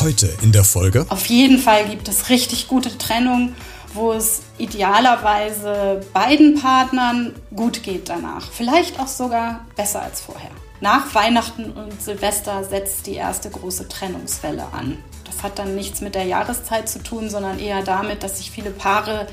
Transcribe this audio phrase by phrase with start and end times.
[0.00, 1.06] Heute in der Folge.
[1.08, 3.54] Auf jeden Fall gibt es richtig gute Trennung,
[3.94, 8.50] wo es idealerweise beiden Partnern gut geht danach.
[8.50, 10.50] Vielleicht auch sogar besser als vorher.
[10.80, 14.98] Nach Weihnachten und Silvester setzt die erste große Trennungswelle an.
[15.24, 18.70] Das hat dann nichts mit der Jahreszeit zu tun, sondern eher damit, dass sich viele
[18.70, 19.26] Paare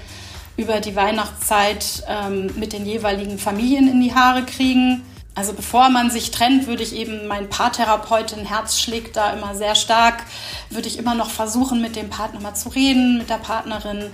[0.58, 5.04] über die Weihnachtszeit ähm, mit den jeweiligen Familien in die Haare kriegen.
[5.42, 9.74] Also bevor man sich trennt, würde ich eben mein Paartherapeutin, Herz schlägt da immer sehr
[9.74, 10.24] stark,
[10.70, 14.12] würde ich immer noch versuchen, mit dem Partner mal zu reden, mit der Partnerin.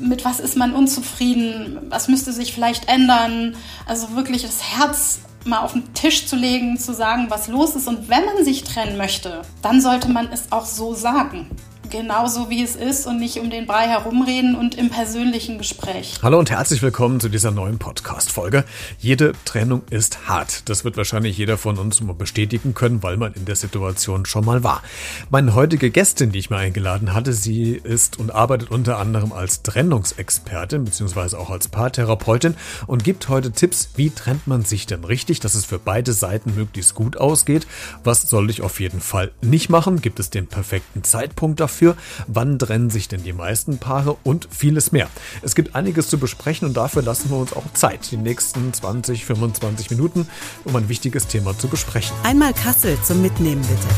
[0.00, 1.78] Mit was ist man unzufrieden?
[1.88, 3.56] Was müsste sich vielleicht ändern?
[3.86, 7.88] Also wirklich das Herz mal auf den Tisch zu legen, zu sagen, was los ist.
[7.88, 11.48] Und wenn man sich trennen möchte, dann sollte man es auch so sagen
[11.92, 16.14] genauso wie es ist und nicht um den Brei herumreden und im persönlichen Gespräch.
[16.22, 18.64] Hallo und herzlich willkommen zu dieser neuen Podcast-Folge.
[18.98, 20.70] Jede Trennung ist hart.
[20.70, 24.46] Das wird wahrscheinlich jeder von uns mal bestätigen können, weil man in der Situation schon
[24.46, 24.82] mal war.
[25.28, 29.62] Meine heutige Gästin, die ich mir eingeladen hatte, sie ist und arbeitet unter anderem als
[29.62, 31.36] Trennungsexpertin bzw.
[31.36, 32.54] auch als Paartherapeutin
[32.86, 36.54] und gibt heute Tipps, wie trennt man sich denn richtig, dass es für beide Seiten
[36.54, 37.66] möglichst gut ausgeht.
[38.02, 40.00] Was soll ich auf jeden Fall nicht machen?
[40.00, 41.81] Gibt es den perfekten Zeitpunkt dafür?
[41.82, 45.08] Dafür, wann trennen sich denn die meisten Paare und vieles mehr.
[45.42, 49.24] Es gibt einiges zu besprechen und dafür lassen wir uns auch Zeit, die nächsten 20,
[49.24, 50.28] 25 Minuten,
[50.64, 52.14] um ein wichtiges Thema zu besprechen.
[52.22, 53.88] Einmal Kassel zum Mitnehmen bitte.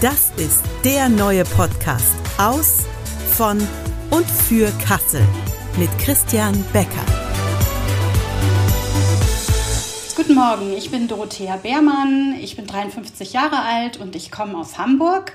[0.00, 2.84] Das ist der neue Podcast aus,
[3.32, 3.58] von
[4.10, 5.22] und für Kassel
[5.78, 7.04] mit Christian Becker.
[10.16, 14.78] Guten Morgen, ich bin Dorothea Beermann, ich bin 53 Jahre alt und ich komme aus
[14.78, 15.32] Hamburg.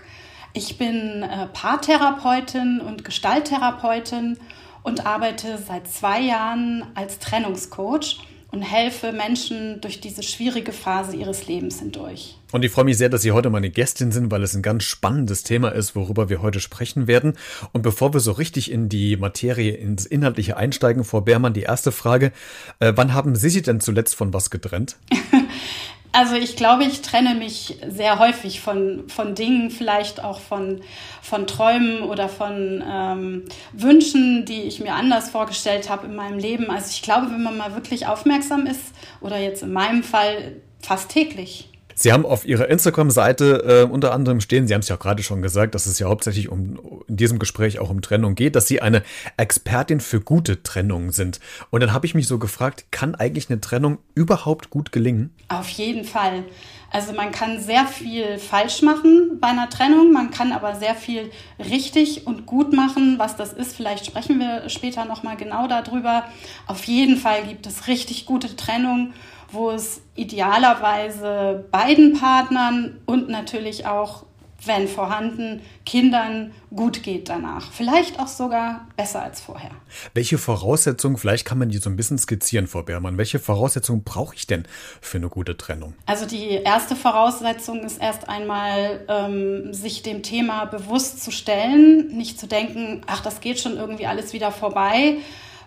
[0.54, 4.38] Ich bin äh, Paartherapeutin und Gestalttherapeutin
[4.84, 8.20] und arbeite seit zwei Jahren als Trennungscoach
[8.52, 12.36] und helfe Menschen durch diese schwierige Phase ihres Lebens hindurch.
[12.52, 14.84] Und ich freue mich sehr, dass Sie heute meine Gästin sind, weil es ein ganz
[14.84, 17.38] spannendes Thema ist, worüber wir heute sprechen werden.
[17.72, 21.94] Und bevor wir so richtig in die Materie, ins Inhaltliche einsteigen, Frau Beermann, die erste
[21.94, 22.34] Frage.
[22.80, 24.98] Äh, wann haben Sie sich denn zuletzt von was getrennt?
[26.14, 30.82] Also ich glaube, ich trenne mich sehr häufig von, von Dingen, vielleicht auch von,
[31.22, 36.70] von Träumen oder von ähm, Wünschen, die ich mir anders vorgestellt habe in meinem Leben.
[36.70, 38.82] Also ich glaube, wenn man mal wirklich aufmerksam ist,
[39.22, 41.71] oder jetzt in meinem Fall fast täglich.
[42.02, 45.22] Sie haben auf Ihrer Instagram-Seite äh, unter anderem stehen, Sie haben es ja auch gerade
[45.22, 48.68] schon gesagt, dass es ja hauptsächlich um in diesem Gespräch auch um Trennung geht, dass
[48.68, 49.04] Sie eine
[49.38, 51.40] Expertin für gute Trennungen sind.
[51.70, 55.30] Und dann habe ich mich so gefragt, kann eigentlich eine Trennung überhaupt gut gelingen?
[55.48, 56.44] Auf jeden Fall.
[56.90, 61.30] Also man kann sehr viel falsch machen bei einer Trennung, man kann aber sehr viel
[61.60, 63.20] richtig und gut machen.
[63.20, 66.26] Was das ist, vielleicht sprechen wir später nochmal genau darüber.
[66.66, 69.14] Auf jeden Fall gibt es richtig gute Trennungen
[69.52, 74.26] wo es idealerweise beiden Partnern und natürlich auch,
[74.64, 77.72] wenn vorhanden, Kindern gut geht danach.
[77.72, 79.72] Vielleicht auch sogar besser als vorher.
[80.14, 84.36] Welche Voraussetzungen, vielleicht kann man die so ein bisschen skizzieren, Frau Beermann, welche Voraussetzungen brauche
[84.36, 84.66] ich denn
[85.02, 85.96] für eine gute Trennung?
[86.06, 92.40] Also die erste Voraussetzung ist erst einmal, ähm, sich dem Thema bewusst zu stellen, nicht
[92.40, 95.18] zu denken, ach, das geht schon irgendwie alles wieder vorbei,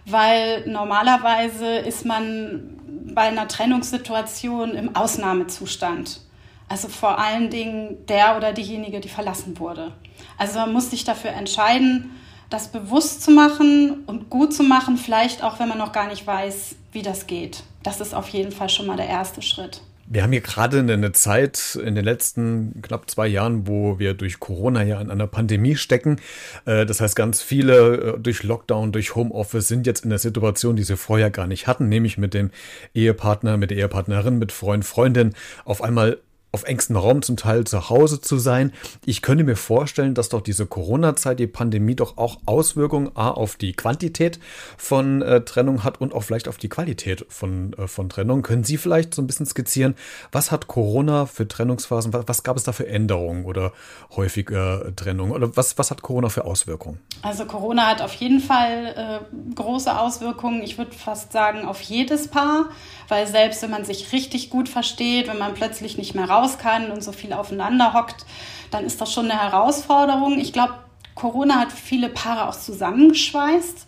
[0.06, 2.78] weil normalerweise ist man
[3.15, 6.20] bei einer Trennungssituation im Ausnahmezustand.
[6.69, 9.92] Also vor allen Dingen der oder diejenige, die verlassen wurde.
[10.38, 12.10] Also man muss sich dafür entscheiden,
[12.50, 16.26] das bewusst zu machen und gut zu machen, vielleicht auch wenn man noch gar nicht
[16.26, 17.62] weiß, wie das geht.
[17.82, 19.82] Das ist auf jeden Fall schon mal der erste Schritt.
[20.06, 24.38] Wir haben hier gerade eine Zeit in den letzten knapp zwei Jahren, wo wir durch
[24.38, 26.20] Corona ja in einer Pandemie stecken.
[26.66, 30.76] Äh, das heißt, ganz viele äh, durch Lockdown, durch Homeoffice sind jetzt in der Situation,
[30.76, 32.50] die sie vorher gar nicht hatten, nämlich mit dem
[32.94, 35.34] Ehepartner, mit der Ehepartnerin, mit Freund, Freundin
[35.65, 36.19] auf einmal
[36.54, 38.72] auf engstem Raum zum Teil zu Hause zu sein.
[39.04, 43.56] Ich könnte mir vorstellen, dass doch diese Corona-Zeit, die Pandemie doch auch Auswirkungen A, auf
[43.56, 44.38] die Quantität
[44.78, 48.42] von äh, Trennung hat und auch vielleicht auf die Qualität von, äh, von Trennung.
[48.42, 49.97] Können Sie vielleicht so ein bisschen skizzieren,
[50.30, 53.72] was hat Corona für Trennungsphasen, was, was gab es da für Änderungen oder
[54.15, 57.00] häufige äh, Trennungen oder was, was hat Corona für Auswirkungen?
[57.22, 58.95] Also Corona hat auf jeden Fall
[59.33, 60.62] äh, große Auswirkungen.
[60.62, 62.71] Ich würde fast sagen, auf jedes Paar,
[63.09, 66.59] weil selbst wenn man sich richtig gut versteht, wenn man plötzlich nicht mehr raus raus
[66.59, 68.27] kann und so viel aufeinander hockt,
[68.71, 70.39] dann ist das schon eine Herausforderung.
[70.39, 70.75] Ich glaube,
[71.15, 73.87] Corona hat viele Paare auch zusammengeschweißt.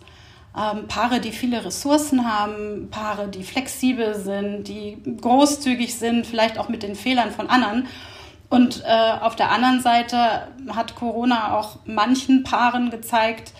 [0.57, 6.69] Ähm, Paare, die viele Ressourcen haben, Paare, die flexibel sind, die großzügig sind, vielleicht auch
[6.69, 7.87] mit den Fehlern von anderen.
[8.49, 13.51] Und äh, auf der anderen Seite hat Corona auch manchen Paaren gezeigt,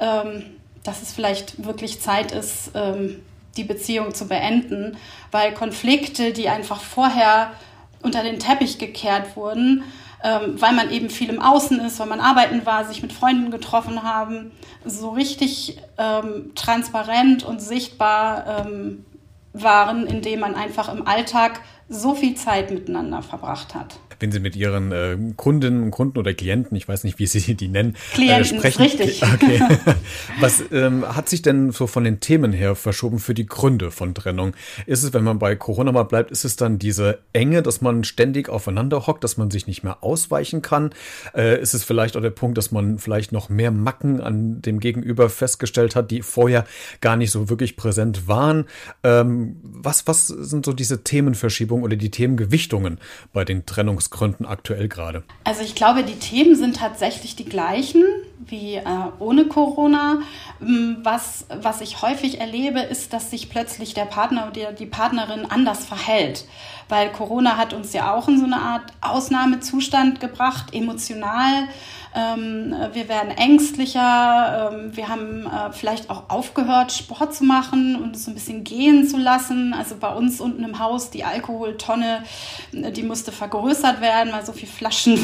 [0.00, 0.44] ähm,
[0.82, 3.22] dass es vielleicht wirklich Zeit ist, ähm,
[3.56, 4.96] die Beziehung zu beenden,
[5.30, 7.52] weil Konflikte, die einfach vorher
[8.02, 9.84] unter den Teppich gekehrt wurden,
[10.22, 13.50] ähm, weil man eben viel im Außen ist, weil man arbeiten war, sich mit Freunden
[13.50, 14.52] getroffen haben,
[14.84, 19.04] so richtig ähm, transparent und sichtbar ähm,
[19.52, 24.56] waren, indem man einfach im Alltag so viel Zeit miteinander verbracht hat wenn Sie mit
[24.56, 28.14] Ihren äh, Kundinnen und Kunden oder Klienten, ich weiß nicht, wie Sie die nennen, äh,
[28.14, 28.82] Klienten, äh, sprechen.
[28.82, 29.22] richtig.
[29.32, 29.60] Okay.
[30.40, 34.14] Was ähm, hat sich denn so von den Themen her verschoben für die Gründe von
[34.14, 34.52] Trennung?
[34.86, 38.04] Ist es, wenn man bei Corona mal bleibt, ist es dann diese Enge, dass man
[38.04, 40.90] ständig aufeinander hockt, dass man sich nicht mehr ausweichen kann?
[41.34, 44.80] Äh, ist es vielleicht auch der Punkt, dass man vielleicht noch mehr Macken an dem
[44.80, 46.66] Gegenüber festgestellt hat, die vorher
[47.00, 48.66] gar nicht so wirklich präsent waren?
[49.02, 52.98] Ähm, was, was sind so diese Themenverschiebungen oder die Themengewichtungen
[53.32, 55.24] bei den Trennungs Gründen aktuell gerade?
[55.42, 58.04] Also ich glaube, die Themen sind tatsächlich die gleichen
[58.46, 58.84] wie äh,
[59.18, 60.18] ohne Corona.
[60.60, 65.46] Ähm, was, was ich häufig erlebe, ist, dass sich plötzlich der Partner oder die Partnerin
[65.46, 66.46] anders verhält.
[66.88, 71.68] Weil Corona hat uns ja auch in so eine Art Ausnahmezustand gebracht, emotional.
[72.14, 74.70] Ähm, wir werden ängstlicher.
[74.72, 78.64] Ähm, wir haben äh, vielleicht auch aufgehört, Sport zu machen und es so ein bisschen
[78.64, 79.72] gehen zu lassen.
[79.72, 82.24] Also bei uns unten im Haus, die Alkoholtonne,
[82.72, 85.18] die musste vergrößert werden, weil so viele Flaschen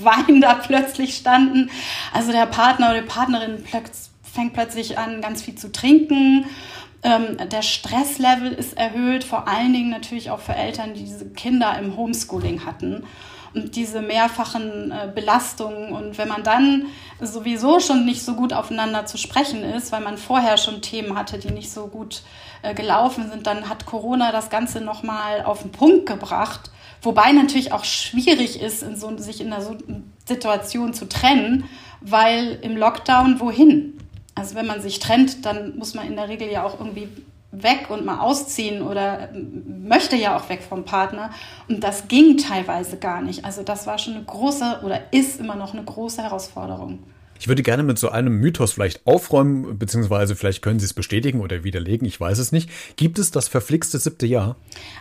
[0.00, 1.70] Wein da plötzlich standen.
[2.12, 3.64] Also der Partner oder die Partnerin
[4.22, 6.46] fängt plötzlich an, ganz viel zu trinken.
[7.02, 11.78] Ähm, der Stresslevel ist erhöht, vor allen Dingen natürlich auch für Eltern, die diese Kinder
[11.78, 13.04] im Homeschooling hatten
[13.54, 15.92] und diese mehrfachen äh, Belastungen.
[15.92, 16.86] Und wenn man dann
[17.20, 21.38] sowieso schon nicht so gut aufeinander zu sprechen ist, weil man vorher schon Themen hatte,
[21.38, 22.22] die nicht so gut
[22.62, 26.70] äh, gelaufen sind, dann hat Corona das Ganze nochmal auf den Punkt gebracht.
[27.04, 29.76] Wobei natürlich auch schwierig ist, in so, sich in einer so
[30.26, 31.64] Situation zu trennen,
[32.00, 33.98] weil im Lockdown wohin?
[34.34, 37.08] Also wenn man sich trennt, dann muss man in der Regel ja auch irgendwie
[37.62, 41.30] weg und mal ausziehen oder möchte ja auch weg vom Partner.
[41.68, 43.44] Und das ging teilweise gar nicht.
[43.44, 47.00] Also das war schon eine große oder ist immer noch eine große Herausforderung.
[47.38, 51.40] Ich würde gerne mit so einem Mythos vielleicht aufräumen, beziehungsweise vielleicht können Sie es bestätigen
[51.40, 52.70] oder widerlegen, ich weiß es nicht.
[52.96, 54.56] Gibt es das verflixte siebte Jahr?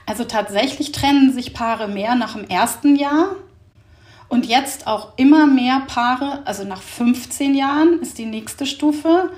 [0.05, 3.35] Also tatsächlich trennen sich Paare mehr nach dem ersten Jahr.
[4.29, 9.29] Und jetzt auch immer mehr Paare, also nach 15 Jahren ist die nächste Stufe.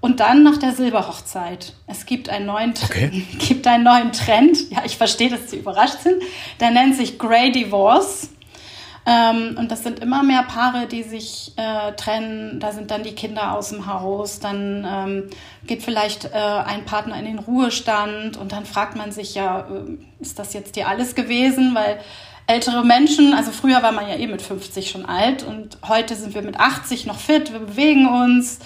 [0.00, 1.72] Und dann nach der Silberhochzeit.
[1.86, 3.24] Es gibt einen neuen, okay.
[3.38, 4.70] gibt einen neuen Trend.
[4.70, 6.22] Ja, ich verstehe, dass Sie überrascht sind.
[6.60, 8.28] Der nennt sich Grey Divorce.
[9.06, 12.58] Ähm, und das sind immer mehr Paare, die sich äh, trennen.
[12.58, 14.40] Da sind dann die Kinder aus dem Haus.
[14.40, 15.30] Dann ähm,
[15.66, 18.36] geht vielleicht äh, ein Partner in den Ruhestand.
[18.36, 21.74] Und dann fragt man sich ja, äh, ist das jetzt hier alles gewesen?
[21.74, 21.98] Weil
[22.46, 26.34] ältere Menschen, also früher war man ja eh mit 50 schon alt und heute sind
[26.34, 28.58] wir mit 80 noch fit, wir bewegen uns.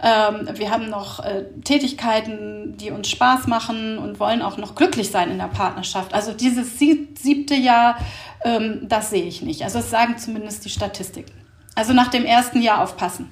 [0.00, 5.10] Ähm, wir haben noch äh, Tätigkeiten, die uns Spaß machen und wollen auch noch glücklich
[5.10, 6.14] sein in der Partnerschaft.
[6.14, 7.96] Also dieses siebte Jahr,
[8.82, 9.62] das sehe ich nicht.
[9.62, 11.32] Also das sagen zumindest die Statistiken.
[11.74, 13.30] Also nach dem ersten Jahr aufpassen.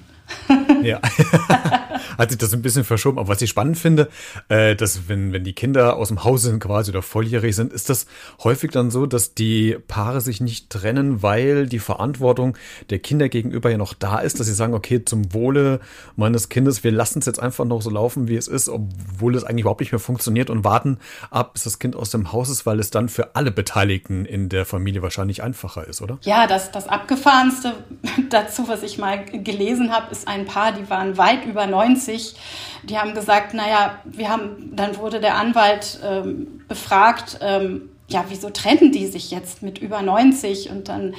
[0.87, 1.01] ja,
[2.17, 3.19] hat sich das ein bisschen verschoben.
[3.19, 4.09] Aber was ich spannend finde,
[4.49, 7.89] äh, dass wenn, wenn die Kinder aus dem Haus sind quasi oder volljährig sind, ist
[7.89, 8.05] das
[8.43, 12.57] häufig dann so, dass die Paare sich nicht trennen, weil die Verantwortung
[12.89, 15.79] der Kinder gegenüber ja noch da ist, dass sie sagen, okay, zum Wohle
[16.15, 19.43] meines Kindes, wir lassen es jetzt einfach noch so laufen, wie es ist, obwohl es
[19.43, 20.97] eigentlich überhaupt nicht mehr funktioniert und warten
[21.31, 24.49] ab, bis das Kind aus dem Haus ist, weil es dann für alle Beteiligten in
[24.49, 26.17] der Familie wahrscheinlich einfacher ist, oder?
[26.21, 27.73] Ja, das, das Abgefahrenste
[28.29, 32.35] dazu, was ich mal gelesen habe, ist ein Paar, die waren weit über 90.
[32.83, 38.49] Die haben gesagt, naja, wir haben, dann wurde der Anwalt ähm, befragt, ähm, ja, wieso
[38.49, 41.15] trennen die sich jetzt mit über 90 und dann,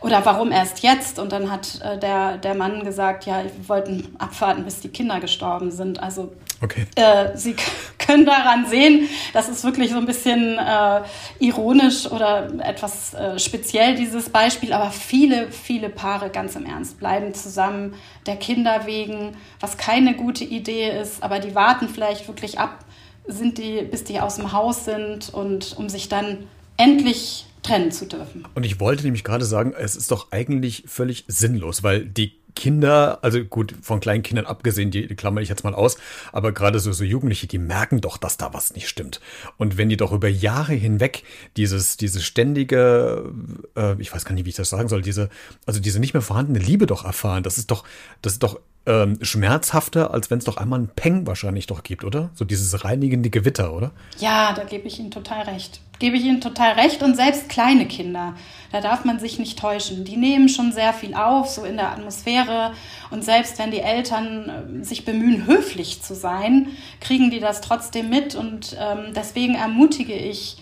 [0.00, 1.18] oder warum erst jetzt?
[1.18, 5.18] Und dann hat äh, der, der Mann gesagt, ja, wir wollten abwarten, bis die Kinder
[5.18, 6.00] gestorben sind.
[6.00, 6.86] Also okay.
[6.94, 7.56] äh, Sie
[7.98, 11.00] können daran sehen, das ist wirklich so ein bisschen äh,
[11.40, 14.72] ironisch oder etwas äh, speziell, dieses Beispiel.
[14.72, 17.94] Aber viele, viele Paare, ganz im Ernst, bleiben zusammen
[18.26, 21.24] der Kinder wegen, was keine gute Idee ist.
[21.24, 22.84] Aber die warten vielleicht wirklich ab,
[23.26, 28.06] sind die, bis die aus dem Haus sind und um sich dann endlich trennen zu
[28.06, 28.46] dürfen.
[28.54, 33.20] Und ich wollte nämlich gerade sagen, es ist doch eigentlich völlig sinnlos, weil die Kinder,
[33.22, 35.96] also gut, von kleinen Kindern abgesehen, die, die klammer ich jetzt mal aus,
[36.32, 39.20] aber gerade so, so Jugendliche, die merken doch, dass da was nicht stimmt.
[39.58, 41.22] Und wenn die doch über Jahre hinweg
[41.56, 43.32] dieses, diese ständige,
[43.76, 45.30] äh, ich weiß gar nicht, wie ich das sagen soll, diese,
[45.66, 47.84] also diese nicht mehr vorhandene Liebe doch erfahren, das ist doch,
[48.22, 52.04] das ist doch ähm, schmerzhafter, als wenn es doch einmal einen Peng wahrscheinlich doch gibt,
[52.04, 52.30] oder?
[52.34, 53.90] So dieses reinigende Gewitter, oder?
[54.18, 55.80] Ja, da gebe ich Ihnen total recht.
[55.98, 57.02] Gebe ich Ihnen total recht.
[57.02, 58.34] Und selbst kleine Kinder,
[58.72, 60.04] da darf man sich nicht täuschen.
[60.04, 62.72] Die nehmen schon sehr viel auf, so in der Atmosphäre.
[63.10, 66.68] Und selbst wenn die Eltern äh, sich bemühen, höflich zu sein,
[67.00, 68.34] kriegen die das trotzdem mit.
[68.34, 70.56] Und ähm, deswegen ermutige ich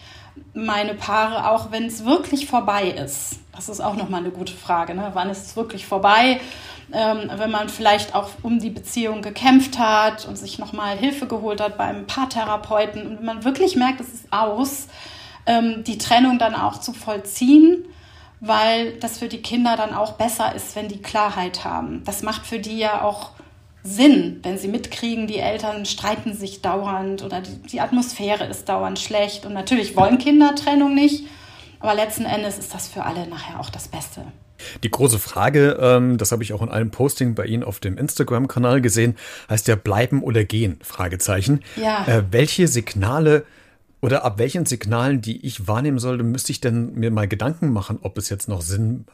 [0.53, 3.39] meine Paare auch, wenn es wirklich vorbei ist.
[3.53, 4.95] Das ist auch nochmal eine gute Frage.
[4.95, 5.11] Ne?
[5.15, 6.41] Wann ist es wirklich vorbei?
[6.93, 11.61] Ähm, wenn man vielleicht auch um die Beziehung gekämpft hat und sich nochmal Hilfe geholt
[11.61, 14.87] hat beim Paartherapeuten und man wirklich merkt, es ist aus,
[15.47, 17.85] ähm, die Trennung dann auch zu vollziehen,
[18.41, 22.05] weil das für die Kinder dann auch besser ist, wenn die Klarheit haben.
[22.05, 23.31] Das macht für die ja auch
[23.83, 28.99] Sinn, wenn sie mitkriegen, die Eltern streiten sich dauernd oder die, die Atmosphäre ist dauernd
[28.99, 29.47] schlecht.
[29.47, 31.27] Und natürlich wollen Kinder Trennung nicht,
[31.81, 34.23] aber letzten Endes ist das für alle nachher auch das Beste.
[34.83, 37.99] Die große Frage, ähm, das habe ich auch in einem Posting bei Ihnen auf dem
[37.99, 39.17] Instagram-Kanal gesehen,
[39.49, 40.79] heißt ja bleiben oder gehen?
[40.83, 41.63] Fragezeichen.
[41.77, 42.07] Ja.
[42.07, 43.45] Äh, welche Signale
[44.01, 47.99] oder ab welchen Signalen, die ich wahrnehmen sollte, müsste ich denn mir mal Gedanken machen,
[48.03, 49.07] ob es jetzt noch Sinn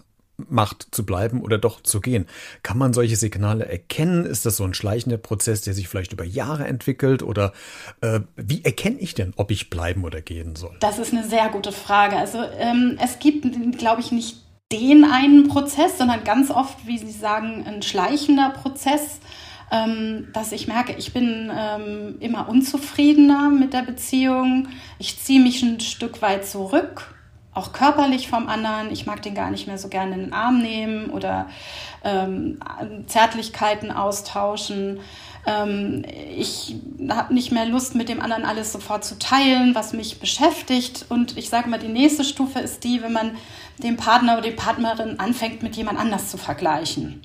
[0.49, 2.27] macht zu bleiben oder doch zu gehen.
[2.63, 4.25] Kann man solche Signale erkennen?
[4.25, 7.23] Ist das so ein schleichender Prozess, der sich vielleicht über Jahre entwickelt?
[7.23, 7.53] Oder
[8.01, 10.77] äh, wie erkenne ich denn, ob ich bleiben oder gehen soll?
[10.81, 12.17] Das ist eine sehr gute Frage.
[12.17, 13.47] Also ähm, es gibt,
[13.79, 14.37] glaube ich, nicht
[14.73, 19.21] den einen Prozess, sondern ganz oft, wie Sie sagen, ein schleichender Prozess
[19.73, 24.69] ähm, dass ich merke, ich bin ähm, immer unzufriedener mit der Beziehung.
[24.99, 27.15] Ich ziehe mich ein Stück weit zurück,
[27.55, 28.93] auch körperlich vom anderen.
[28.93, 31.49] Ich mag den gar nicht mehr so gerne in den Arm nehmen oder
[32.05, 32.61] ähm,
[33.07, 35.01] Zärtlichkeiten austauschen.
[35.47, 36.05] Ähm,
[36.37, 36.77] ich
[37.09, 41.07] habe nicht mehr Lust, mit dem anderen alles sofort zu teilen, was mich beschäftigt.
[41.09, 43.37] Und ich sage mal, die nächste Stufe ist die, wenn man
[43.79, 47.23] den Partner oder die Partnerin anfängt, mit jemand anders zu vergleichen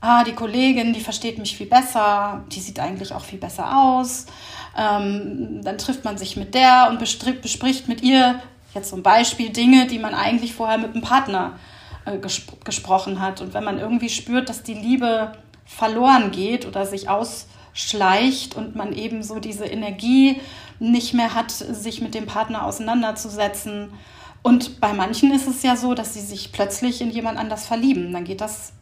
[0.00, 4.26] ah, die Kollegin, die versteht mich viel besser, die sieht eigentlich auch viel besser aus.
[4.76, 8.40] Ähm, dann trifft man sich mit der und bespricht mit ihr
[8.74, 11.58] jetzt zum Beispiel Dinge, die man eigentlich vorher mit dem Partner
[12.06, 13.40] äh, gesp gesprochen hat.
[13.40, 15.32] Und wenn man irgendwie spürt, dass die Liebe
[15.66, 17.08] verloren geht oder sich
[17.72, 20.40] ausschleicht und man eben so diese Energie
[20.78, 23.90] nicht mehr hat, sich mit dem Partner auseinanderzusetzen.
[24.42, 28.12] Und bei manchen ist es ja so, dass sie sich plötzlich in jemand anders verlieben.
[28.12, 28.72] Dann geht das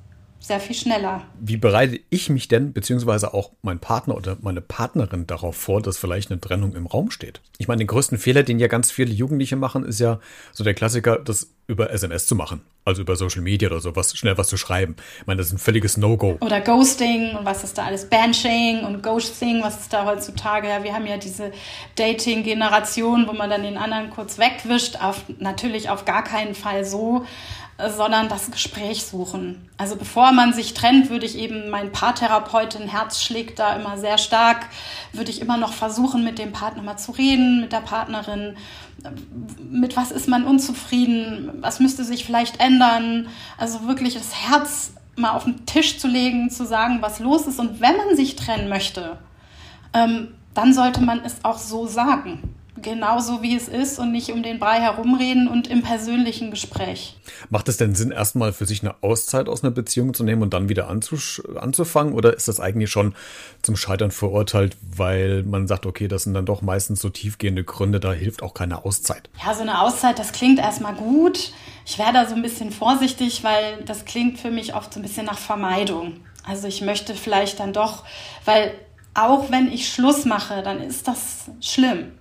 [0.41, 1.23] sehr viel schneller.
[1.41, 5.99] Wie bereite ich mich denn, beziehungsweise auch mein Partner oder meine Partnerin darauf vor, dass
[5.99, 7.41] vielleicht eine Trennung im Raum steht?
[7.59, 10.21] Ich meine, den größten Fehler, den ja ganz viele Jugendliche machen, ist ja
[10.53, 12.63] so der Klassiker, das über SMS zu machen.
[12.87, 14.97] Also über Social Media oder sowas, schnell was zu schreiben.
[15.21, 16.39] Ich meine, das ist ein völliges No-Go.
[16.41, 18.09] Oder Ghosting und was ist da alles?
[18.09, 20.69] Banshing und Ghosting, was ist da heutzutage?
[20.69, 21.53] Ja, wir haben ja diese
[21.97, 24.97] Dating-Generation, wo man dann den anderen kurz wegwischt.
[25.03, 27.27] Auf, natürlich auf gar keinen Fall so
[27.87, 29.69] sondern das Gespräch suchen.
[29.77, 34.19] Also bevor man sich trennt, würde ich eben mein Paartherapeutin, Herz schlägt da immer sehr
[34.19, 34.67] stark,
[35.13, 38.57] würde ich immer noch versuchen, mit dem Partner mal zu reden, mit der Partnerin.
[39.71, 41.51] Mit was ist man unzufrieden?
[41.61, 43.29] Was müsste sich vielleicht ändern?
[43.57, 47.59] Also wirklich das Herz mal auf den Tisch zu legen, zu sagen, was los ist.
[47.59, 49.19] Und wenn man sich trennen möchte,
[49.93, 54.43] ähm, dann sollte man es auch so sagen genauso wie es ist und nicht um
[54.43, 57.17] den Brei herumreden und im persönlichen Gespräch.
[57.51, 60.55] Macht es denn Sinn, erstmal für sich eine Auszeit aus einer Beziehung zu nehmen und
[60.55, 62.15] dann wieder anzufangen?
[62.15, 63.15] Oder ist das eigentlich schon
[63.63, 68.01] zum Scheitern verurteilt, weil man sagt, okay, das sind dann doch meistens so tiefgehende Gründe,
[68.01, 69.31] da hilft auch keine Auszeit?
[69.45, 71.53] Ja, so eine Auszeit, das klingt erstmal gut.
[71.87, 75.03] Ich wäre da so ein bisschen vorsichtig, weil das klingt für mich oft so ein
[75.03, 76.21] bisschen nach Vermeidung.
[76.47, 78.05] Also ich möchte vielleicht dann doch,
[78.45, 78.73] weil
[79.15, 82.13] auch wenn ich Schluss mache, dann ist das schlimm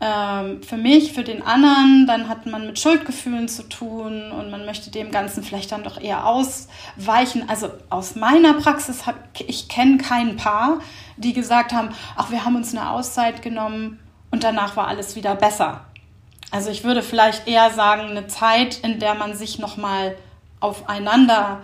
[0.00, 4.66] ähm, für mich, für den anderen, dann hat man mit Schuldgefühlen zu tun und man
[4.66, 7.48] möchte dem Ganzen vielleicht dann doch eher ausweichen.
[7.48, 10.80] Also aus meiner Praxis habe ich kenne kein Paar,
[11.16, 15.36] die gesagt haben, ach, wir haben uns eine Auszeit genommen und danach war alles wieder
[15.36, 15.84] besser.
[16.50, 20.16] Also ich würde vielleicht eher sagen, eine Zeit, in der man sich nochmal
[20.60, 21.60] aufeinander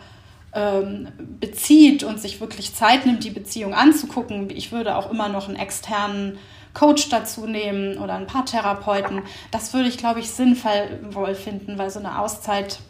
[0.53, 1.09] ähm,
[1.41, 4.51] bezieht und sich wirklich Zeit nimmt, die Beziehung anzugucken.
[4.51, 6.39] Ich würde auch immer noch einen externen
[6.75, 9.23] Coach dazu nehmen oder ein paar Therapeuten.
[9.50, 12.81] Das würde ich, glaube ich, sinnvoll finden, weil so eine Auszeit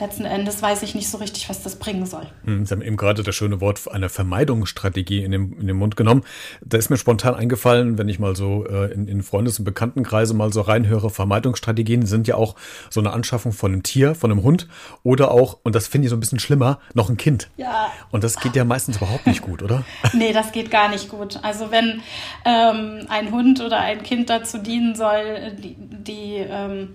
[0.00, 2.26] letzten Endes weiß ich nicht so richtig, was das bringen soll.
[2.44, 5.96] Hm, Sie haben eben gerade das schöne Wort einer Vermeidungsstrategie in den, in den Mund
[5.96, 6.24] genommen.
[6.64, 10.34] Da ist mir spontan eingefallen, wenn ich mal so äh, in, in Freundes- und Bekanntenkreise
[10.34, 12.56] mal so reinhöre, Vermeidungsstrategien sind ja auch
[12.90, 14.68] so eine Anschaffung von einem Tier, von einem Hund
[15.02, 17.48] oder auch, und das finde ich so ein bisschen schlimmer, noch ein Kind.
[17.56, 17.90] Ja.
[18.10, 19.84] Und das geht ja meistens überhaupt nicht gut, oder?
[20.14, 21.38] Nee, das geht gar nicht gut.
[21.42, 22.00] Also wenn
[22.44, 26.94] ähm, ein Hund oder ein Kind dazu dienen soll, die, die ähm,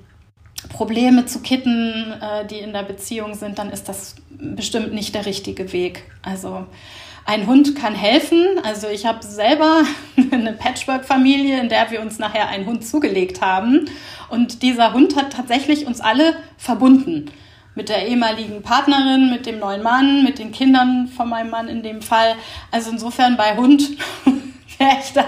[0.70, 5.25] Probleme zu kitten, äh, die in der Beziehung sind, dann ist das bestimmt nicht der
[5.25, 6.03] richtige Weg.
[6.22, 6.65] Also
[7.25, 8.43] ein Hund kann helfen.
[8.63, 9.84] Also ich habe selber
[10.32, 13.89] eine Patchwork-Familie, in der wir uns nachher einen Hund zugelegt haben.
[14.29, 17.32] Und dieser Hund hat tatsächlich uns alle verbunden.
[17.75, 21.82] Mit der ehemaligen Partnerin, mit dem neuen Mann, mit den Kindern von meinem Mann in
[21.82, 22.36] dem Fall.
[22.70, 23.98] Also insofern bei Hund
[25.02, 25.25] ich da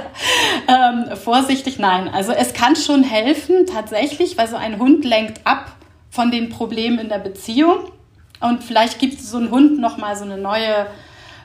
[0.68, 1.80] ähm, vorsichtig.
[1.80, 5.76] Nein, also es kann schon helfen tatsächlich, weil so ein Hund lenkt ab
[6.10, 7.92] von den Problemen in der Beziehung
[8.40, 10.88] und vielleicht gibt so ein Hund noch mal so eine neue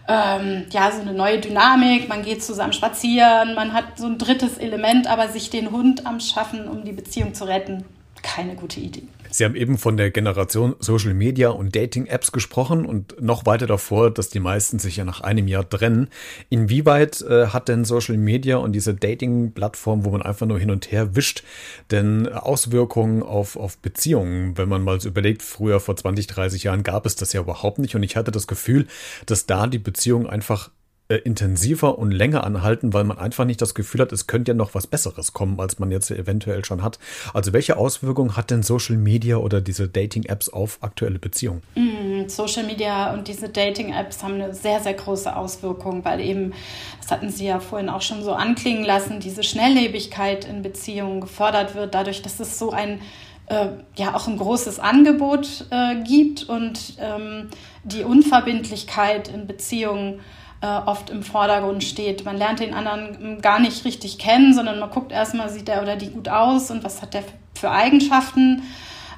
[0.09, 4.59] ähm, ja, so eine neue Dynamik, man geht zusammen spazieren, man hat so ein drittes
[4.59, 7.85] Element, aber sich den Hund am Schaffen, um die Beziehung zu retten,
[8.23, 9.07] keine gute Idee.
[9.31, 14.11] Sie haben eben von der Generation Social Media und Dating-Apps gesprochen und noch weiter davor,
[14.11, 16.09] dass die meisten sich ja nach einem Jahr trennen.
[16.49, 20.91] Inwieweit äh, hat denn Social Media und diese Dating-Plattform, wo man einfach nur hin und
[20.91, 21.45] her wischt,
[21.91, 24.59] denn Auswirkungen auf, auf Beziehungen?
[24.59, 27.79] Wenn man mal so überlegt, früher vor 20, 30 Jahren gab es das ja überhaupt
[27.79, 28.87] nicht und ich hatte das Gefühl,
[29.27, 30.71] dass da die Beziehung einfach
[31.11, 34.57] äh, intensiver und länger anhalten, weil man einfach nicht das Gefühl hat, es könnte ja
[34.57, 37.01] noch was Besseres kommen, als man jetzt eventuell schon hat.
[37.35, 41.63] Also welche Auswirkungen hat denn Social Media oder diese Dating-Apps auf aktuelle Beziehungen?
[41.75, 46.53] Mm, Social Media und diese Dating-Apps haben eine sehr, sehr große Auswirkung, weil eben,
[47.01, 51.75] das hatten Sie ja vorhin auch schon so anklingen lassen, diese Schnelllebigkeit in Beziehungen gefordert
[51.75, 53.01] wird, dadurch, dass es so ein
[53.47, 57.49] äh, ja auch ein großes Angebot äh, gibt und ähm,
[57.83, 60.21] die Unverbindlichkeit in Beziehungen
[60.61, 62.25] äh, oft im Vordergrund steht.
[62.25, 65.97] Man lernt den anderen gar nicht richtig kennen, sondern man guckt erstmal, sieht der oder
[65.97, 67.25] die gut aus und was hat der
[67.55, 68.63] für Eigenschaften.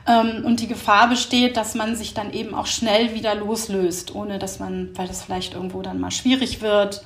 [0.06, 4.38] Ähm, und die Gefahr besteht, dass man sich dann eben auch schnell wieder loslöst, ohne
[4.38, 7.04] dass man, weil das vielleicht irgendwo dann mal schwierig wird,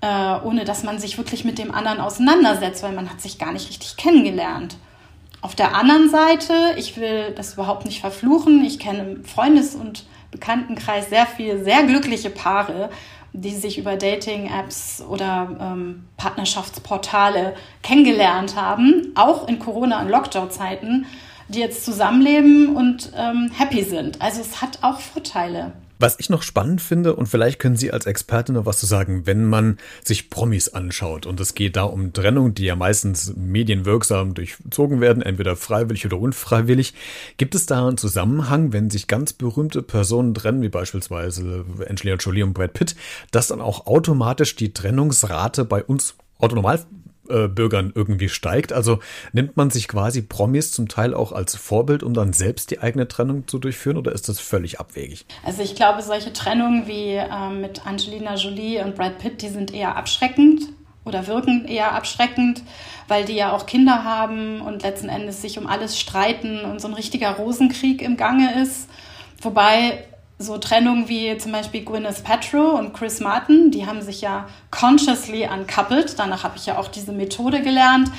[0.00, 3.52] äh, ohne dass man sich wirklich mit dem anderen auseinandersetzt, weil man hat sich gar
[3.52, 4.76] nicht richtig kennengelernt.
[5.42, 10.04] Auf der anderen Seite, ich will das überhaupt nicht verfluchen, ich kenne im Freundes- und
[10.30, 12.90] Bekanntenkreis sehr viele sehr glückliche Paare,
[13.32, 21.06] die sich über Dating-Apps oder ähm, Partnerschaftsportale kennengelernt haben, auch in Corona- und Lockdown-Zeiten,
[21.50, 24.20] die jetzt zusammenleben und ähm, happy sind.
[24.20, 25.72] Also es hat auch Vorteile.
[26.00, 29.26] Was ich noch spannend finde, und vielleicht können Sie als Experte noch was zu sagen,
[29.26, 34.32] wenn man sich Promis anschaut und es geht da um Trennung, die ja meistens medienwirksam
[34.32, 36.94] durchzogen werden, entweder freiwillig oder unfreiwillig.
[37.36, 42.44] Gibt es da einen Zusammenhang, wenn sich ganz berühmte Personen trennen, wie beispielsweise Angelina Jolie
[42.44, 42.96] und Brad Pitt,
[43.30, 46.80] dass dann auch automatisch die Trennungsrate bei uns autonormal
[47.30, 48.72] äh, Bürgern irgendwie steigt.
[48.72, 48.98] Also
[49.32, 53.08] nimmt man sich quasi Promis zum Teil auch als Vorbild, um dann selbst die eigene
[53.08, 55.26] Trennung zu durchführen oder ist das völlig abwegig?
[55.44, 59.72] Also ich glaube, solche Trennungen wie äh, mit Angelina Jolie und Brad Pitt, die sind
[59.72, 60.62] eher abschreckend
[61.04, 62.62] oder wirken eher abschreckend,
[63.08, 66.88] weil die ja auch Kinder haben und letzten Endes sich um alles streiten und so
[66.88, 68.88] ein richtiger Rosenkrieg im Gange ist.
[69.40, 70.04] Wobei
[70.40, 75.46] so Trennungen wie zum Beispiel Gwyneth Paltrow und Chris Martin, die haben sich ja consciously
[75.46, 76.18] uncoupled.
[76.18, 78.10] Danach habe ich ja auch diese Methode gelernt.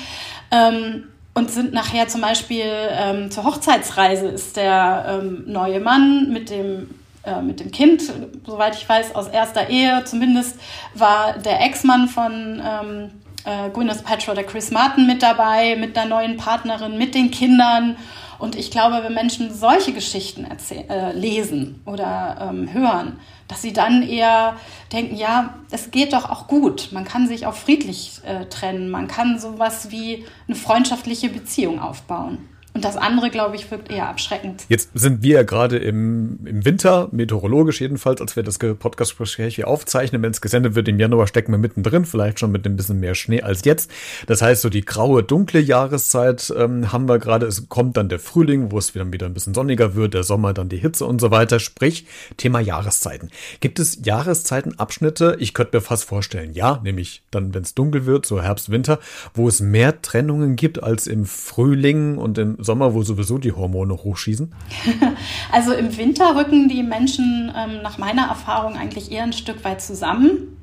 [0.50, 1.04] Ähm,
[1.34, 6.90] und sind nachher zum Beispiel ähm, zur Hochzeitsreise ist der ähm, neue Mann mit dem
[7.24, 8.02] äh, mit dem Kind,
[8.46, 10.04] soweit ich weiß, aus erster Ehe.
[10.04, 10.58] Zumindest
[10.94, 13.10] war der Ex-Mann von ähm,
[13.44, 17.96] äh, Gwyneth Paltrow, der Chris Martin, mit dabei, mit der neuen Partnerin, mit den Kindern.
[18.42, 24.02] Und ich glaube, wenn Menschen solche Geschichten äh, lesen oder ähm, hören, dass sie dann
[24.02, 24.56] eher
[24.92, 26.88] denken, ja, es geht doch auch gut.
[26.90, 28.90] Man kann sich auch friedlich äh, trennen.
[28.90, 32.48] Man kann sowas wie eine freundschaftliche Beziehung aufbauen.
[32.74, 34.64] Und das andere, glaube ich, wirkt eher abschreckend.
[34.68, 39.68] Jetzt sind wir ja gerade im, im Winter, meteorologisch jedenfalls, als wir das Podcast-Gespräch hier
[39.68, 40.22] aufzeichnen.
[40.22, 43.14] Wenn es gesendet wird im Januar, stecken wir mittendrin, vielleicht schon mit ein bisschen mehr
[43.14, 43.90] Schnee als jetzt.
[44.26, 47.44] Das heißt, so die graue, dunkle Jahreszeit ähm, haben wir gerade.
[47.44, 50.54] Es kommt dann der Frühling, wo es wieder, wieder ein bisschen sonniger wird, der Sommer,
[50.54, 51.60] dann die Hitze und so weiter.
[51.60, 52.06] Sprich,
[52.38, 53.28] Thema Jahreszeiten.
[53.60, 55.36] Gibt es Jahreszeitenabschnitte?
[55.40, 58.98] Ich könnte mir fast vorstellen, ja, nämlich dann, wenn es dunkel wird, so Herbst, Winter,
[59.34, 63.94] wo es mehr Trennungen gibt als im Frühling und im Sommer, wo sowieso die Hormone
[63.94, 64.52] hochschießen?
[65.52, 69.82] Also im Winter rücken die Menschen ähm, nach meiner Erfahrung eigentlich eher ein Stück weit
[69.82, 70.56] zusammen,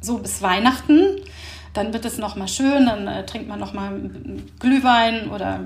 [0.00, 1.20] so bis Weihnachten.
[1.74, 4.10] Dann wird es nochmal schön, dann äh, trinkt man nochmal
[4.58, 5.60] Glühwein oder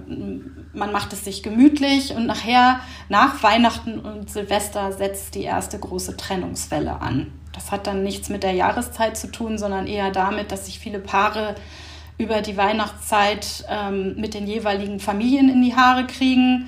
[0.72, 6.16] man macht es sich gemütlich und nachher, nach Weihnachten und Silvester, setzt die erste große
[6.16, 7.32] Trennungswelle an.
[7.52, 10.98] Das hat dann nichts mit der Jahreszeit zu tun, sondern eher damit, dass sich viele
[10.98, 11.54] Paare
[12.18, 16.66] über die Weihnachtszeit ähm, mit den jeweiligen Familien in die Haare kriegen.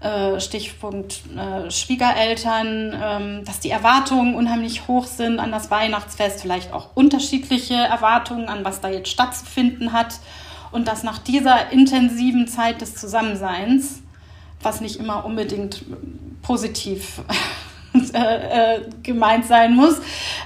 [0.00, 6.72] Äh, Stichpunkt äh, Schwiegereltern, ähm, dass die Erwartungen unheimlich hoch sind an das Weihnachtsfest, vielleicht
[6.72, 10.20] auch unterschiedliche Erwartungen an was da jetzt stattzufinden hat
[10.72, 14.00] und dass nach dieser intensiven Zeit des Zusammenseins,
[14.62, 15.84] was nicht immer unbedingt
[16.40, 17.20] positiv
[18.14, 20.00] äh, äh, gemeint sein muss,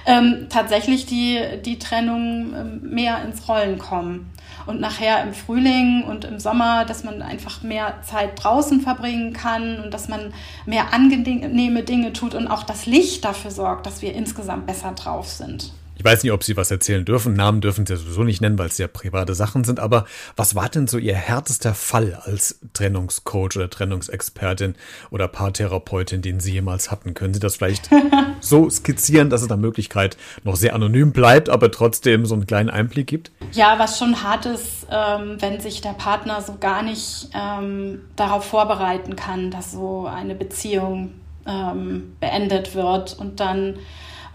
[0.04, 4.33] ähm, tatsächlich die, die Trennung ähm, mehr ins Rollen kommen
[4.66, 9.80] und nachher im Frühling und im Sommer, dass man einfach mehr Zeit draußen verbringen kann
[9.80, 10.32] und dass man
[10.66, 15.28] mehr angenehme Dinge tut und auch das Licht dafür sorgt, dass wir insgesamt besser drauf
[15.28, 15.72] sind.
[16.04, 17.32] Ich weiß nicht, ob Sie was erzählen dürfen.
[17.32, 19.80] Namen dürfen Sie sowieso nicht nennen, weil es ja private Sachen sind.
[19.80, 20.04] Aber
[20.36, 24.74] was war denn so Ihr härtester Fall als Trennungscoach oder Trennungsexpertin
[25.10, 27.14] oder Paartherapeutin, den Sie jemals hatten?
[27.14, 27.88] Können Sie das vielleicht
[28.40, 32.68] so skizzieren, dass es da Möglichkeit noch sehr anonym bleibt, aber trotzdem so einen kleinen
[32.68, 33.32] Einblick gibt?
[33.52, 38.44] Ja, was schon hart ist, ähm, wenn sich der Partner so gar nicht ähm, darauf
[38.44, 41.14] vorbereiten kann, dass so eine Beziehung
[41.46, 43.76] ähm, beendet wird und dann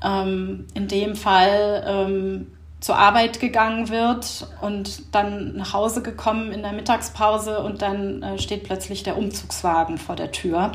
[0.03, 2.47] ähm, in dem Fall ähm,
[2.79, 8.39] zur Arbeit gegangen wird und dann nach Hause gekommen in der Mittagspause und dann äh,
[8.39, 10.71] steht plötzlich der Umzugswagen vor der Tür.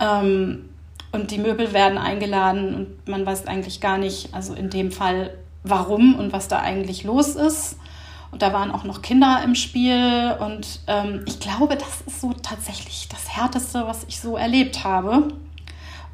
[0.00, 0.70] Ähm,
[1.12, 5.34] und die Möbel werden eingeladen und man weiß eigentlich gar nicht, also in dem Fall,
[5.62, 7.76] warum und was da eigentlich los ist.
[8.30, 10.34] Und da waren auch noch Kinder im Spiel.
[10.40, 15.28] Und ähm, ich glaube, das ist so tatsächlich das Härteste, was ich so erlebt habe.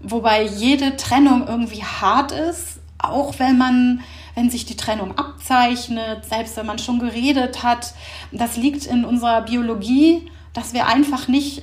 [0.00, 4.00] Wobei jede Trennung irgendwie hart ist, auch wenn man,
[4.34, 7.94] wenn sich die Trennung abzeichnet, selbst wenn man schon geredet hat.
[8.32, 11.62] Das liegt in unserer Biologie, dass wir einfach nicht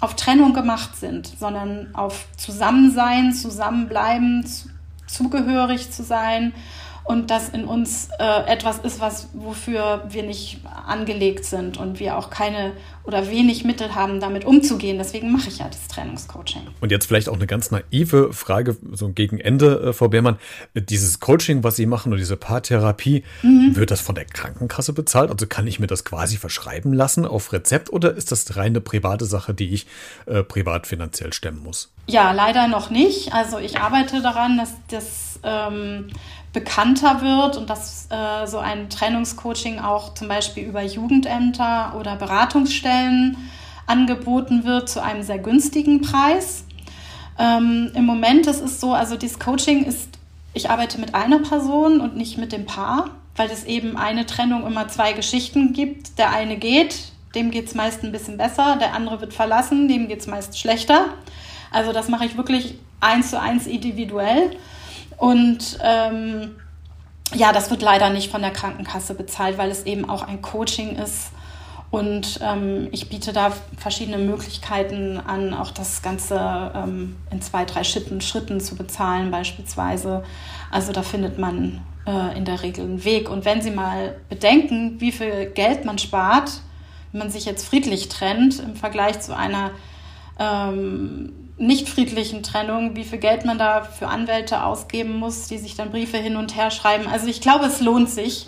[0.00, 4.44] auf Trennung gemacht sind, sondern auf Zusammensein, Zusammenbleiben,
[5.06, 6.52] zugehörig zu sein
[7.06, 12.18] und das in uns äh, etwas ist, was wofür wir nicht angelegt sind und wir
[12.18, 12.72] auch keine
[13.04, 14.98] oder wenig Mittel haben, damit umzugehen.
[14.98, 16.62] Deswegen mache ich ja das Trennungscoaching.
[16.80, 20.38] Und jetzt vielleicht auch eine ganz naive Frage, so gegen Ende, äh, Frau Beermann.
[20.74, 23.76] Dieses Coaching, was Sie machen oder diese Paartherapie, mhm.
[23.76, 25.30] wird das von der Krankenkasse bezahlt?
[25.30, 29.24] Also kann ich mir das quasi verschreiben lassen auf Rezept oder ist das reine private
[29.24, 29.86] Sache, die ich
[30.26, 31.92] äh, privat finanziell stemmen muss?
[32.08, 33.32] Ja, leider noch nicht.
[33.32, 36.08] Also ich arbeite daran, dass das ähm,
[36.56, 43.36] bekannter wird und dass äh, so ein Trennungscoaching auch zum Beispiel über Jugendämter oder Beratungsstellen
[43.86, 46.64] angeboten wird zu einem sehr günstigen Preis.
[47.38, 50.08] Ähm, Im Moment ist es so, also dieses Coaching ist,
[50.54, 54.66] ich arbeite mit einer Person und nicht mit dem Paar, weil es eben eine Trennung
[54.66, 56.18] immer zwei Geschichten gibt.
[56.18, 60.08] Der eine geht, dem geht es meist ein bisschen besser, der andere wird verlassen, dem
[60.08, 61.08] geht es meist schlechter.
[61.70, 64.56] Also das mache ich wirklich eins zu eins individuell.
[65.16, 66.56] Und ähm,
[67.34, 70.96] ja, das wird leider nicht von der Krankenkasse bezahlt, weil es eben auch ein Coaching
[70.96, 71.30] ist.
[71.90, 77.84] Und ähm, ich biete da verschiedene Möglichkeiten an, auch das Ganze ähm, in zwei, drei
[77.84, 80.24] Schritten, Schritten zu bezahlen beispielsweise.
[80.70, 83.30] Also da findet man äh, in der Regel einen Weg.
[83.30, 86.60] Und wenn Sie mal bedenken, wie viel Geld man spart,
[87.12, 89.70] wenn man sich jetzt friedlich trennt im Vergleich zu einer
[90.38, 95.74] ähm, nicht friedlichen Trennung, wie viel Geld man da für Anwälte ausgeben muss, die sich
[95.74, 97.06] dann Briefe hin und her schreiben.
[97.06, 98.46] Also ich glaube, es lohnt sich.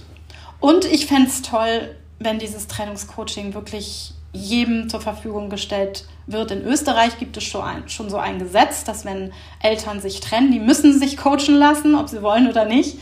[0.60, 6.50] Und ich fände es toll, wenn dieses Trennungscoaching wirklich jedem zur Verfügung gestellt wird.
[6.50, 10.52] In Österreich gibt es schon, ein, schon so ein Gesetz, dass wenn Eltern sich trennen,
[10.52, 12.98] die müssen sich coachen lassen, ob sie wollen oder nicht.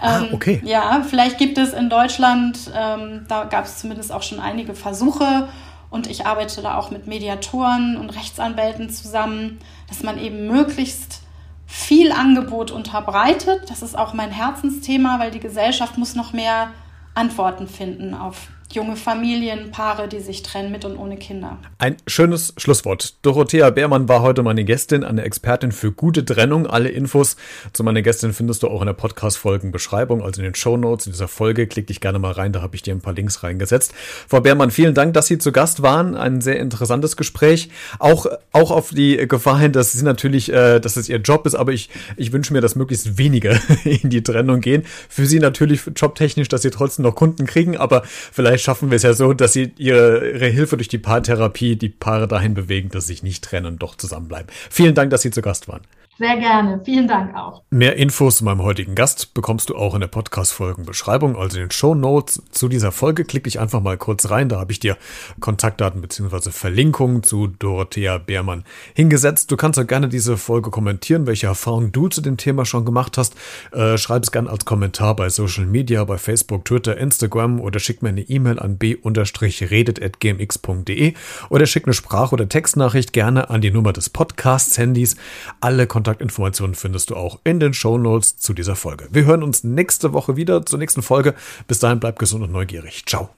[0.00, 0.62] Ah, ähm, okay.
[0.64, 5.48] Ja, vielleicht gibt es in Deutschland, ähm, da gab es zumindest auch schon einige Versuche
[5.92, 11.20] und ich arbeite da auch mit Mediatoren und Rechtsanwälten zusammen, dass man eben möglichst
[11.66, 13.68] viel Angebot unterbreitet.
[13.68, 16.70] Das ist auch mein Herzensthema, weil die Gesellschaft muss noch mehr
[17.14, 21.58] Antworten finden auf junge Familien, Paare, die sich trennen mit und ohne Kinder.
[21.78, 23.14] Ein schönes Schlusswort.
[23.22, 26.66] Dorothea Beermann war heute meine Gästin, eine Expertin für gute Trennung.
[26.66, 27.36] Alle Infos
[27.72, 31.12] zu meiner Gästin findest du auch in der Podcast-Folgenbeschreibung, also in den Show Notes in
[31.12, 31.66] dieser Folge.
[31.66, 33.92] Klick dich gerne mal rein, da habe ich dir ein paar Links reingesetzt.
[34.28, 36.16] Frau Beermann, vielen Dank, dass Sie zu Gast waren.
[36.16, 37.70] Ein sehr interessantes Gespräch.
[37.98, 41.54] Auch, auch auf die Gefahr hin, dass Sie natürlich, äh, dass es Ihr Job ist,
[41.54, 44.84] aber ich, ich wünsche mir, dass möglichst wenige in die Trennung gehen.
[45.08, 49.02] Für Sie natürlich jobtechnisch, dass Sie trotzdem noch Kunden kriegen, aber vielleicht schaffen wir es
[49.02, 53.06] ja so, dass sie ihre, ihre Hilfe durch die Paartherapie die Paare dahin bewegen, dass
[53.06, 54.50] sie sich nicht trennen und doch zusammenbleiben.
[54.70, 55.82] Vielen Dank, dass Sie zu Gast waren.
[56.18, 56.78] Sehr gerne.
[56.84, 57.62] Vielen Dank auch.
[57.70, 61.70] Mehr Infos zu meinem heutigen Gast bekommst du auch in der Podcast-Folgenbeschreibung, also in den
[61.70, 63.24] Show Notes zu dieser Folge.
[63.24, 64.50] Klick dich einfach mal kurz rein.
[64.50, 64.98] Da habe ich dir
[65.40, 66.50] Kontaktdaten bzw.
[66.50, 69.50] Verlinkungen zu Dorothea Beermann hingesetzt.
[69.50, 73.16] Du kannst auch gerne diese Folge kommentieren, welche Erfahrungen du zu dem Thema schon gemacht
[73.16, 73.34] hast.
[73.72, 78.02] Äh, schreib es gerne als Kommentar bei Social Media, bei Facebook, Twitter, Instagram oder schick
[78.02, 81.14] mir eine E-Mail an b-redet.gmx.de
[81.48, 85.16] oder schick eine Sprach- oder Textnachricht gerne an die Nummer des Podcasts-Handys.
[85.60, 89.06] Alle Kontakte Kontaktinformationen findest du auch in den Show Notes zu dieser Folge.
[89.12, 91.34] Wir hören uns nächste Woche wieder zur nächsten Folge.
[91.68, 93.04] Bis dahin bleib gesund und neugierig.
[93.06, 93.30] Ciao.